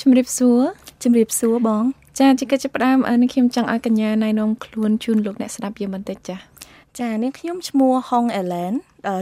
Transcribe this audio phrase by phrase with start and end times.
[0.00, 0.60] ជំរាបសួរ
[1.04, 1.84] ជំរាបសួរបង
[2.18, 6.36] ចាជាកិច្ចផ្ដើមនេះខ្ញុំចង់ឲ្យកញ្ញាណៃនងខ្លួនជូនលោកអ្នកស្ដាប់យើងបន្តិចចា
[7.00, 8.72] ចានាងខ្ញុំឈ្មោះហុងអេឡែន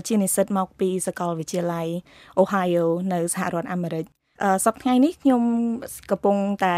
[0.09, 1.89] ជានិស្សិតមកពីសាកលវិទ្យាល័យ
[2.41, 4.05] Ohio នៅសហរដ្ឋអាមេរិក
[4.65, 5.43] សប្តាហ៍នេះខ្ញុំ
[6.11, 6.77] កំពុងតែ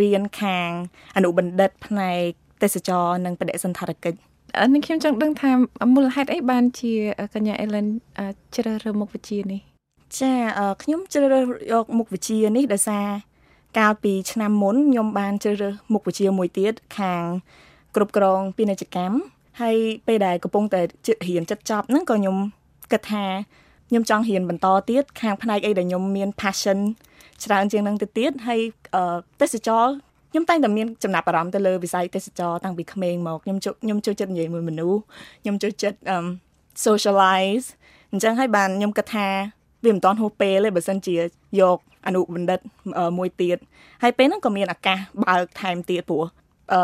[0.00, 0.70] រៀនខាង
[1.16, 2.30] អនុបណ្ឌិត ផ្នែក
[2.62, 4.18] ទេសចរនិងបដិសន្តារកិច្ច
[4.74, 5.50] នេះខ្ញុំចង់ដឹងថា
[5.94, 6.92] មូលហេតុអីបានជា
[7.34, 7.86] កញ្ញាអេឡែន
[8.54, 9.75] ជ្រើសរើសមុខវិជ្ជានេះ
[10.14, 10.32] ចា
[10.82, 13.06] ខ្ញុំជ្រើសរើសយកមុខវិជ្ជានេះដោយសារ
[13.78, 17.24] កាលពីឆ្នាំមុនខ្ញុំបានជ្រើសរើសមុខវិជ្ជាមួយទៀតខាង
[17.94, 19.16] គ្រប់គ្រងពាណិជ្ជកម្ម
[19.60, 20.80] ហើយពេលដែលកំពុងតែ
[21.28, 22.36] រៀនចិត្តចប់ហ្នឹងក៏ខ្ញុំ
[22.92, 23.24] គិតថា
[23.88, 26.78] ខ្ញុំចង់រៀនបន្តទៀតខាងផ្នែកអីដែលខ្ញុំមាន passion
[27.44, 28.60] ច្រើនជាងនឹងទៅទៀតហើយ
[29.40, 29.86] ទេសចរ
[30.30, 35.00] ខ្ញុំតែងតែមានចំណាប់អារម្មណ៍ទៅលើវិស័យទេសចរតាំងពីក្មេងមកខ្ញុំខ្ញុំចូលចិត្តនិយាយមួយមនុស្ស
[35.42, 35.98] ខ្ញុំចូលចិត្ត
[36.86, 37.66] socialize
[38.12, 39.28] អញ្ចឹងហើយបានខ្ញុំគិតថា
[39.84, 41.14] វាមិនតាន់ហួសពេលទេបើសិនជា
[41.60, 42.60] យកអនុបណ្ឌិត
[43.18, 43.58] មួយទៀត
[44.02, 46.24] ហើយពេលហ្នឹងក៏មានឱកាសបើកថែមទៀតព្រោះ
[46.72, 46.80] អឺ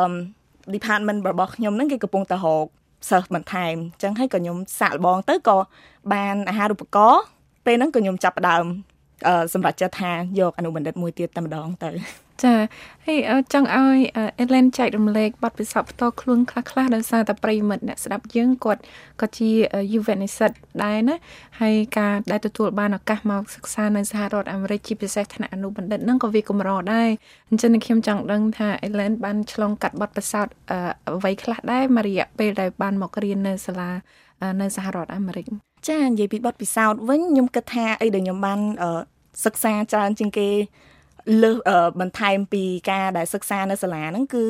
[0.75, 2.67] department របស់ខ្ញុំហ្នឹងគេកំពុងតែរក
[3.11, 5.57] សិស្សបន្ថែមអញ្ចឹងហើយក៏ខ្ញុំសាក់លបងទៅក៏
[6.12, 7.23] បានអាហារូបករណ៍
[7.67, 8.65] ពេលហ្នឹងក៏ខ្ញុំចាប់ផ្ដើម
[9.53, 11.91] សម្រាប់ចិត្តថាយកអនុបណ្ឌិតមួយទៀតតែម្ដងទៅ
[12.45, 12.55] ចា
[13.07, 13.19] ហើយ
[13.53, 13.98] ចង់ឲ្យ
[14.41, 18.81] អេឡែនចែករំលែកបទពិសោធន៍ផ្ទាល់ខ្លួនខ្លះៗដោយសារតែប្រិមិត្តអ្នកស្ដាប់យើងគាត់
[19.21, 19.51] ក៏ជា
[19.93, 20.51] យុវនិស្សិត
[20.84, 21.17] ដែរណា
[21.61, 27.09] ហើយការដែលទទួលបានឱកាសមកសិក្សានៅសហរដ្ឋអាមេរិកជាពិសេសថ្នាក់អនុបណ្ឌិតហ្នឹងក៏វាកម្រដែរ
[27.51, 30.55] អញ្ចឹងខ្ញុំចង់ដឹងថាអេឡែនបានឆ្លងកាត់បទពិសោធន៍
[31.09, 33.91] អ្វីខ្លះដែរមួយរយៈពេលដែលបានមករៀននៅសាលា
[34.61, 35.47] នៅសហរដ្ឋអាមេរិក
[35.89, 38.61] ចានិយាយពីបទពិសោធន៍វិញខ្ញុំគិតថាអីដែលខ្ញុំបាន
[39.45, 40.49] សិក្សាច្រើនជាងគេ
[41.42, 41.56] លើស
[42.01, 44.45] បន្ថែមពីការដែលសិក្សានៅសាលាហ្នឹងគឺ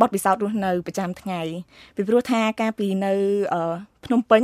[0.00, 1.40] បទពិសោធន៍រស់នៅប្រចាំថ្ងៃ
[1.96, 3.12] ពីព្រោះថាការពីនៅ
[4.04, 4.42] ភ្នំពេញ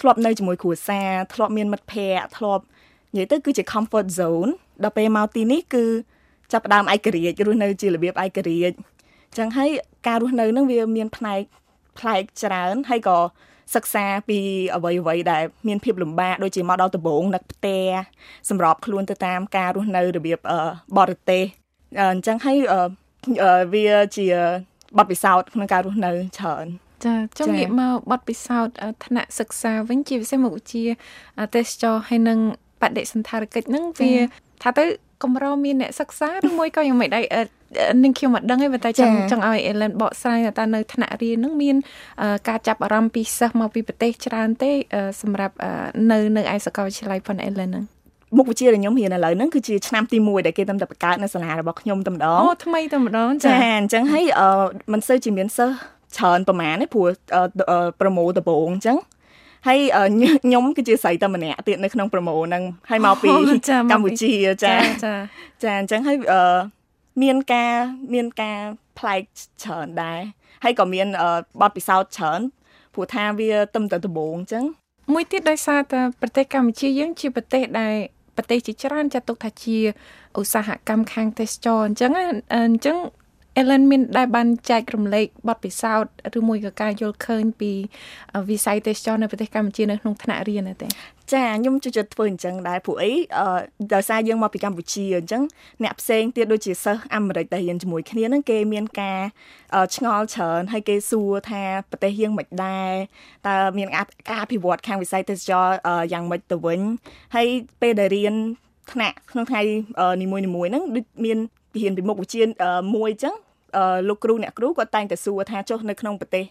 [0.00, 2.64] ធ្លាប់នៅជាមួយគ្រួសារធ្លាប់មានមិត្តភ័ក្តិធ្លាប់
[3.12, 4.50] និយាយទៅគឺជា comfort zone
[4.82, 5.84] ដល់ពេលមកទីនេះគឺ
[6.52, 8.74] ចាប់ផ្ដើមឯករាជ្យរស់នៅជារបៀបឯករាជ្យ
[9.28, 9.70] អញ្ចឹងហើយ
[10.06, 11.40] ការរស់នៅហ្នឹងវាមានផ្នែក
[11.98, 13.18] ផ្លែកច្រើនហើយក៏
[13.74, 14.38] សិក្សាពី
[14.74, 17.84] អ្វីអ្វីដែលមានភាពលំបាកដូចជាមកដល់ដំបងនឹកផ្ទះ
[18.48, 20.38] សម្របខ្លួនទៅតាមការរស់នៅរបៀប
[20.98, 21.44] បរទេស
[22.00, 22.58] អញ្ចឹងហើយ
[23.74, 23.86] វា
[24.16, 24.26] ជា
[24.98, 26.66] បទពិសោធន៍ក្នុងការរស់នៅច្រើន
[27.04, 28.74] ចាចង់ងាកមកបទពិសោធន៍
[29.06, 30.84] ថ្នាក់សិក្សាវិញជាពិសេសមុខវិជ្ជា
[31.54, 32.38] ទេសចរហើយនឹង
[32.82, 34.12] បដិសន្តារកិច្ចហ្នឹងវា
[34.62, 34.84] ថាទៅ
[35.22, 37.24] កម្រមានអ្នកសិក្សាឬមួយក៏យ៉ាងម៉េចដែរ
[38.02, 41.76] នឹងខ្ញុំមិនដឹងទេប៉ុន្តែចង់ចង់ឲ្យអេឡែនបកស្រាយថានៅថ្នាក់រៀននឹងមាន
[42.48, 44.70] ការចាប់អារម្មណ៍ពីសិស្សមកពីប្រទេសច្រើនទេ
[45.22, 45.54] សម្រាប់
[46.10, 47.84] នៅនៅឯសាកលវិទ្យាល័យប៉ុនអេឡែនហ្នឹង
[48.36, 54.24] មុខវិជ្ជាដែលខ្ញុំរៀនឥឡូវហ្នឹងគឺជាឆ្នាំទី1ដែលគេតាមតែបង្កើតនៅសាលារបស់ខ្ញុំតែម្ដងអូថ្មីតែម្ដងចាអញ្ចឹងហើយ
[54.92, 55.74] មិនសូវជាមានសិស្ស
[56.16, 57.08] ច្រើនប្រហែលទេព្រោះ
[58.00, 58.96] ប្រម៉ូដំបូងអញ្ចឹង
[59.66, 59.78] ហើយ
[60.44, 63.28] ខ្ញុំគឺជាស្រីតែម្នាក់ទៀតនៅក្នុងប្រម៉ូហ្នឹងហើយមកពី
[63.92, 64.32] កម្ពុជា
[64.64, 64.74] ចា
[65.04, 65.14] ចា
[65.62, 66.16] ចាអញ្ចឹងហើយ
[67.22, 67.74] មានការ
[68.14, 68.58] មានការ
[68.98, 69.22] ប្លែក
[69.62, 70.20] ច្រើនដែរ
[70.64, 71.06] ហើយក៏មាន
[71.60, 72.40] បទពិសោធន៍ច្រើន
[72.94, 74.64] ព្រោះថាវាទំតែដំបងអញ្ចឹង
[75.12, 77.94] មួយទៀតដោយសារតែប្រទេសកម្ពុជាយើងជាប្រទេសដែល
[78.36, 79.78] ប្រទេសជាច្រើនចាត់ទុកថាជា
[80.38, 82.12] ឧស្សាហកម្មខាងទេសចរអញ្ចឹង
[82.54, 82.96] អញ្ចឹង
[83.60, 87.72] Ellen មានដែលបានចែករំលែកបទពិសោធន៍ឬមួយក៏ការយល់ឃើញពី
[88.50, 90.88] វិស័យទេសចរនៅប្រទេសកម្ពុជានៅក្នុងថ្នាក់រៀនទេ
[91.32, 93.12] ចាខ្ញុំជួយចិត្តធ្វើអញ្ចឹងដែរព្រោះអី
[93.94, 95.42] ដោយសារយើងមកពីកម្ពុជាអញ្ចឹង
[95.82, 99.20] អ្នកផ្សេងទៀតដូចជាសិស្សអាមេរិកដែលរៀនជាមួយគ្នាហ្នឹងគេមានការ
[99.96, 102.92] ឆ្ងល់ច្រើនហើយគេសួរថាប្រទេសយើងមិនដែរ
[103.46, 103.88] តើមាន
[104.28, 105.66] ការអភិវឌ្ឍខាងវិស័យទេសចរ
[106.12, 106.80] យ៉ាងម៉េចទៅវិញ
[107.34, 107.46] ហើយ
[107.80, 108.34] ពេលដែលរៀន
[108.92, 109.62] ថ្នាក់ក្នុងថ្ងៃ
[110.22, 111.38] នីមួយៗហ្នឹងដូចមាន
[111.76, 112.42] រៀនពីមុខវិជ្ជា
[112.96, 113.34] មួយអញ្ចឹង
[114.08, 116.44] លោកគ្រូអ្នកគ្រូគាត់តែងតែសួរថាចុះនៅក្នុងប្រទេស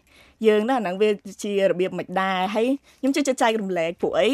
[0.47, 1.09] យើងណាហ្នឹងវា
[1.43, 2.67] ជារបៀបមិនដែរហើយ
[2.99, 4.29] ខ្ញុំជឿចែករំលែកពួកអី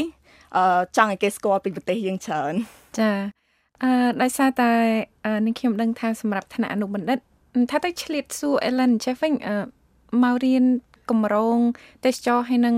[0.58, 2.54] អឺចង់ឲ្យគេស្គាល់ពីប្រទេសយើងច្រើន
[3.00, 3.12] ចា
[3.84, 3.90] អឺ
[4.22, 4.72] ដោយសារតែ
[5.46, 7.20] នឹងខ្ញុំដឹងថាសម្រាប់ឋានៈអនុបណ្ឌិត
[7.72, 9.34] ថាទៅឆ្លៀតសួរ Ellen ចេះវិញ
[10.24, 10.66] មករៀន
[11.10, 11.60] កម្រង
[12.06, 12.76] ទេសចរហើយនឹង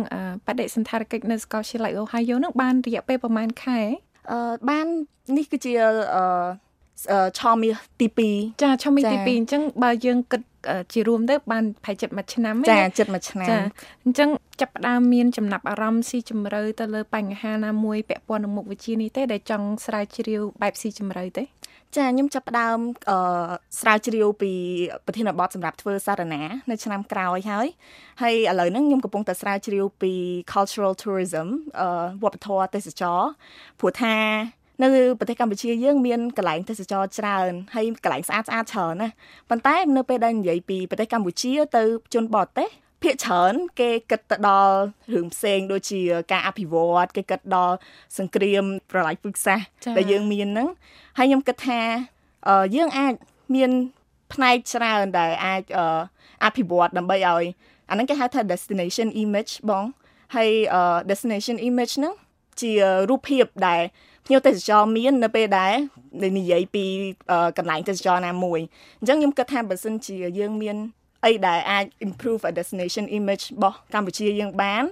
[0.47, 3.79] បដិសន្តារកិច្ចនៅសាកលវិទ្យាល័យ Ohio នឹងបានរយៈពេលប្រហែលខែ
[4.31, 4.87] អឺបាន
[5.37, 5.73] នេះគឺជា
[6.15, 6.23] អឺ
[7.39, 10.41] ឆមាសទី2ចាឆមាសទី2អញ្ចឹងបើយើងគិត
[10.93, 13.57] ជារួមទៅបានប្រហែលចិត្តមួយឆ្នាំចាចិត្តមួយឆ្នាំចា
[14.03, 14.29] អញ្ចឹង
[14.61, 21.43] ចាប់ផ្ដើមមានចំណាប់អារម្មណ៍ស៊ីជម្រៅទៅលើបញ្ហាណាមួយពាក់ព័ន្ធនឹងមុខវិជ្ជានេះទេដែលចង់ស្រាវជ្រាវបែបស៊ីជម្រៅទេ
[21.95, 22.77] ចាខ្ញុំចាប់ផ្ដើម
[23.09, 23.17] អឺ
[23.79, 24.51] ស្រាវជ្រាវពី
[25.05, 27.67] ប្រធានបទសម្រាប់ធ្វើសារណានៅឆ្នាំក្រោយហើយ
[28.21, 30.13] ហើយឥឡូវហ្នឹងខ្ញុំកំពុងតែស្រាវជ្រាវពី
[30.53, 31.47] cultural tourism
[31.79, 33.21] អឺវប្បធម៌ទេសចរ
[33.79, 34.15] ព្រោះថា
[34.83, 34.89] នៅ
[35.19, 39.09] ប្រទេសកម្ពុជាយើងមានកន្លែងទេសចរច្រើនហើយកន្លែងស្អាតស្អាតច្រើនណា
[39.49, 41.83] ប៉ុន្តែនៅពេលដែលនិយាយពីប្រទេសកម្ពុជាទៅ
[42.13, 42.69] ជនបរទេស
[43.03, 44.75] ភាគច្រើនគេគិតទៅដល់
[45.13, 46.01] រឿងផ្សេងដូចជា
[46.31, 47.75] ការអភិវឌ្ឍគេគិតដល់
[48.17, 49.65] សង្គ្រាមប្រឡាយពូជសាសន៍
[49.97, 50.69] ដែលយើងមានហ្នឹង
[51.17, 51.81] ហើយខ្ញុំគិតថា
[52.47, 53.13] អឺយើងអាច
[53.55, 53.71] មាន
[54.33, 55.63] ផ្នែកច្រើនដែលអាច
[56.45, 57.45] អភិវឌ្ឍដើម្បីឲ្យ
[57.89, 59.85] អាហ្នឹងគេហៅថា destination image បង
[60.35, 60.49] ហើយ
[61.09, 62.13] destination image ហ្នឹង
[62.61, 62.71] ជា
[63.09, 63.81] រូបភាពដែល
[64.25, 65.73] ភ្ញៀវទេសចរមាននៅពេលដែល
[66.39, 66.85] និយាយពី
[67.57, 68.59] កន្លែងទេសចរណាមួយ
[68.99, 70.77] អញ្ចឹងខ្ញុំគិតថាបើសិនជាយើងមាន
[71.25, 74.83] អីដែលអាច improve a destination image របស់កម្ពុជាយើងបាន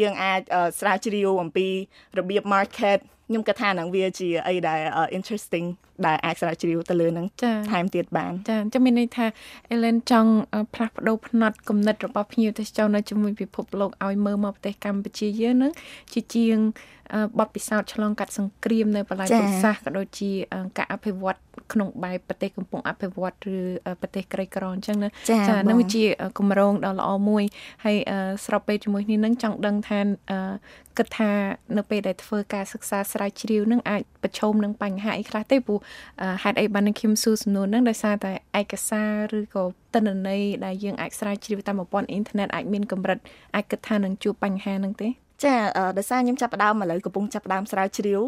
[0.00, 0.40] យើងអាច
[0.78, 1.66] ស្រាវជ្រាវអំពី
[2.18, 4.80] របៀប market ខ្ញុំគិតថានឹងវាជាអីដែល
[5.16, 5.66] interesting
[6.06, 7.26] ដែលអាចស្រាវជ្រាវទៅលើនឹង
[7.70, 9.26] ថែមទៀតបានចាចាំមានន័យថា
[9.72, 10.32] Ellen ចង់
[10.74, 15.72] ផ្លាស់ប្ដូរផ្នត់គំនិតរបស់ភ្ញៀវទេសចរនៅជាមួយពិភពលោកឲ្យមើលមកប្រទេសកម្ពុជាយើងនឹង
[16.12, 16.58] ជាជាង
[17.38, 20.30] បទពិសោធន៍ឆ្លងកាត់សង្គ្រាមនៅបលាយពុទ្ធសាសក៏ដូចជា
[20.78, 21.38] ការអភិវឌ្ឍ
[21.72, 23.56] ក្នុងបែបប្រទេសកំពុងអភិវឌ្ឍឬ
[24.00, 26.04] ប្រទេសក្រីក្រអញ្ចឹងណាចានឹងជា
[26.38, 27.44] គម្រោងដ៏ល្អមួយ
[27.84, 27.96] ហើយ
[28.46, 29.98] ស្របពេលជាមួយនេះនឹងចង់ដឹងថា
[30.98, 31.30] គិតថា
[31.76, 35.78] នៅពេលដែលធ្វើការសិក្សាស្រាវជ្រាវនឹងអាចប្រឈមនឹងបញ្ហាអីខ្លះទេព្រោះ
[36.42, 39.02] ហេតុអីបាននឹងខ្ញុំសួរសំណួរនឹងដោយសារតែឯកសា
[39.32, 39.64] រឬក៏
[39.94, 43.18] ទិន្នន័យដែលយើងអាចស្រាវជ្រាវតាមប្រព័ន្ធអ៊ីនធឺណិតអាចមានកម្រិត
[43.54, 45.08] អាចគិតថានឹងជួបបញ្ហានឹងទេ
[45.44, 45.54] ចា
[45.98, 48.20] ដោយសារខ្ញុំចាប់ផ្ដើមឥឡូវកំពុងចាប់ផ្ដើមស្រាវជ្រាវ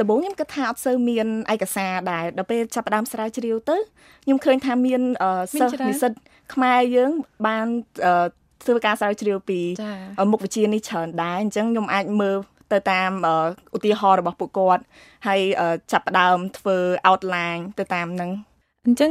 [0.00, 3.76] ដំបូងខ្ញុំគិតថាអត់សូវមានឯកសារដែរដល់ពេលចាប់ផ្ដើមស្រាវជ្រាវទៅ
[4.24, 5.00] ខ្ញុំឃើញថាមាន
[5.60, 6.12] សិស្សនិស្សិត
[6.54, 7.10] ខ្មែរយើង
[7.46, 7.66] បាន
[8.66, 9.60] ធ្វើការស្រាវជ្រាវពី
[10.32, 12.38] មុខវិជ្ជានេះច្រើនដែរអញ្ចឹងខ្ញុំអាចមើល
[12.72, 13.10] ទៅតាម
[13.76, 14.82] ឧទាហរណ៍របស់ពួកគាត់
[15.26, 15.40] ហើយ
[15.92, 16.76] ចាប់ផ្ដើមធ្វើ
[17.08, 18.30] outline ទៅតាមនឹង
[18.86, 19.10] អញ្ចឹង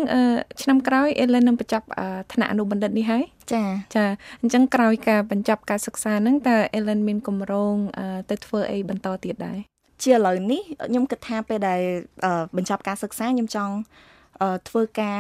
[0.62, 1.86] ឆ្នាំក្រោយ Ellen នឹងបញ្ចប់
[2.34, 3.24] ថ្នាក់អនុបណ្ឌិតនេះហើយ
[3.54, 3.64] ចា
[3.96, 4.06] ចា
[4.42, 7.76] អញ្ចឹងក្រោយការបញ្ចប់ការសិក្សាហ្នឹងតើ Ellen មានគម្រោង
[8.30, 9.60] ទៅធ្វើអីបន្តទៀតដែរ
[10.04, 11.82] ជាឥឡូវនេះខ្ញុំគិតថាពេលដែល
[12.58, 13.74] បញ្ចប់ការសិក្សាខ្ញុំចង់
[14.70, 15.20] ធ្វើការ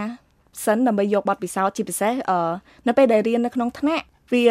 [0.65, 2.13] សិនដើម្បីយកបទពិសោធន៍ជាពិសេស
[2.87, 4.45] នៅពេលដែលរៀននៅក្នុងថ្នាក់ វា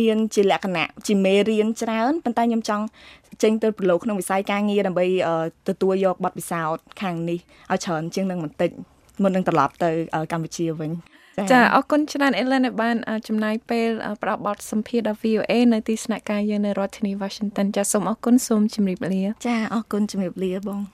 [0.00, 2.84] មានជាលក្ខណៈជាមេរៀនច្រើនប៉ុន្តែខ្ញុំចង់
[3.42, 5.06] ចេញទៅប្រឡូកក្នុងវិស័យការងារដើម្បី
[5.68, 7.38] ទទួលយកបទពិសោធន៍ខាងនេះ
[7.72, 8.70] ឲ្យច្រើនជាងនឹងបន្តិច
[9.22, 9.90] មុននឹងត្រឡប់ទៅ
[10.32, 10.92] កម្ពុជាវិញ
[11.52, 12.96] ចាអរគុណច្រើន Ellen ដែលបាន
[13.28, 13.88] ចំណាយពេល
[14.22, 20.80] ផ្ដល់បទសម្ភាសន៍ដល់ VOA នៅទីស្នាក់ការយើងនៅរដ្ឋធានី Washington ចាសូមអរគុណសូមជម្រាបលា ចាអរគុណជម្រាបលាបង